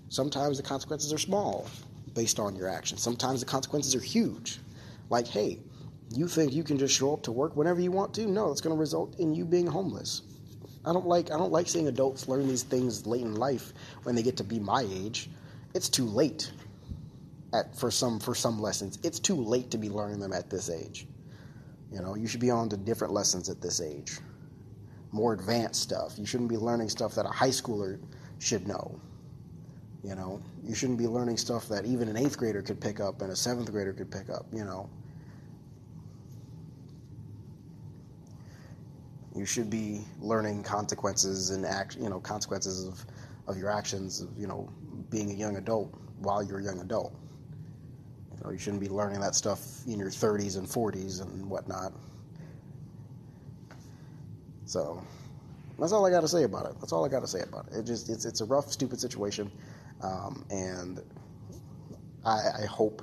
[0.09, 1.66] sometimes the consequences are small
[2.14, 3.03] based on your actions.
[3.03, 4.59] Sometimes the consequences are huge.
[5.11, 5.59] Like, hey,
[6.17, 8.27] you think you can just show up to work whenever you want to?
[8.27, 10.23] No, it's going to result in you being homeless.
[10.85, 14.15] I don't like I don't like seeing adults learn these things late in life when
[14.15, 15.31] they get to be my age.
[15.75, 16.53] It's too late
[17.53, 18.99] at for some for some lessons.
[19.03, 21.07] It's too late to be learning them at this age.
[21.93, 24.19] You know, you should be on to different lessons at this age.
[25.13, 26.19] More advanced stuff.
[26.19, 28.01] You shouldn't be learning stuff that a high schooler
[28.39, 28.99] should know.
[30.03, 33.23] You know, you shouldn't be learning stuff that even an eighth grader could pick up
[33.23, 34.91] and a seventh grader could pick up, you know.
[39.35, 43.05] You should be learning consequences and act, you know, consequences of,
[43.49, 44.70] of your actions, of, you know,
[45.11, 47.14] being a young adult while you're a young adult.
[48.33, 51.93] You know, you shouldn't be learning that stuff in your 30s and 40s and whatnot.
[54.66, 55.03] So
[55.78, 56.74] that's all I got to say about it.
[56.80, 57.78] That's all I got to say about it.
[57.78, 59.51] It just it's it's a rough, stupid situation,
[60.03, 61.01] um, and
[62.24, 63.03] I, I hope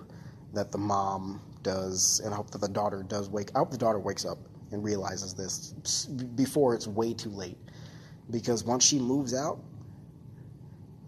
[0.54, 3.52] that the mom does, and I hope that the daughter does wake.
[3.54, 4.38] I hope the daughter wakes up
[4.72, 6.06] and realizes this
[6.36, 7.58] before it's way too late.
[8.32, 9.60] Because once she moves out,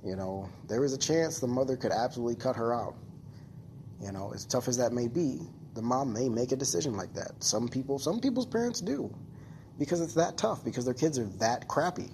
[0.04, 2.96] You know, there is a chance the mother could absolutely cut her out.
[4.02, 5.42] You know, as tough as that may be,
[5.76, 7.32] the mom may make a decision like that.
[7.44, 9.14] Some people, some people's parents do,
[9.78, 10.64] because it's that tough.
[10.64, 12.10] Because their kids are that crappy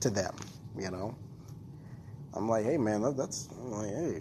[0.00, 0.34] to them.
[0.78, 1.14] You know,
[2.34, 4.20] I'm like, hey man, that, that's I'm like, hey.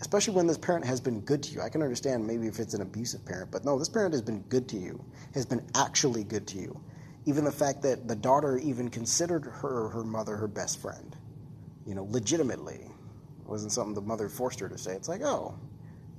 [0.00, 1.62] Especially when this parent has been good to you.
[1.62, 4.40] I can understand maybe if it's an abusive parent, but no, this parent has been
[4.42, 5.02] good to you,
[5.34, 6.80] has been actually good to you
[7.26, 11.16] even the fact that the daughter even considered her her mother her best friend,
[11.84, 14.92] you know, legitimately, it wasn't something the mother forced her to say.
[14.92, 15.58] It's like, oh,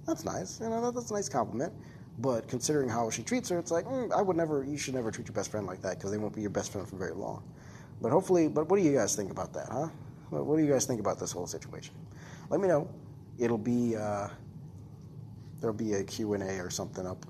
[0.05, 1.73] that's nice, you know, that, that's a nice compliment.
[2.19, 4.63] But considering how she treats her, it's like mm, I would never.
[4.63, 6.71] You should never treat your best friend like that because they won't be your best
[6.71, 7.43] friend for very long.
[8.01, 9.88] But hopefully, but what do you guys think about that, huh?
[10.30, 11.95] What do you guys think about this whole situation?
[12.49, 12.89] Let me know.
[13.39, 14.29] It'll be uh,
[15.59, 17.25] there'll be a Q and A or something up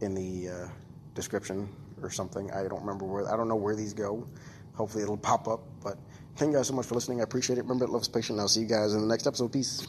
[0.00, 0.68] in the uh,
[1.14, 1.68] description
[2.02, 2.50] or something.
[2.52, 3.32] I don't remember where.
[3.32, 4.26] I don't know where these go.
[4.74, 5.62] Hopefully, it'll pop up.
[5.82, 5.98] But
[6.36, 7.20] thank you guys so much for listening.
[7.20, 7.62] I appreciate it.
[7.62, 8.40] Remember, to love is patient.
[8.40, 9.52] I'll see you guys in the next episode.
[9.52, 9.86] Peace.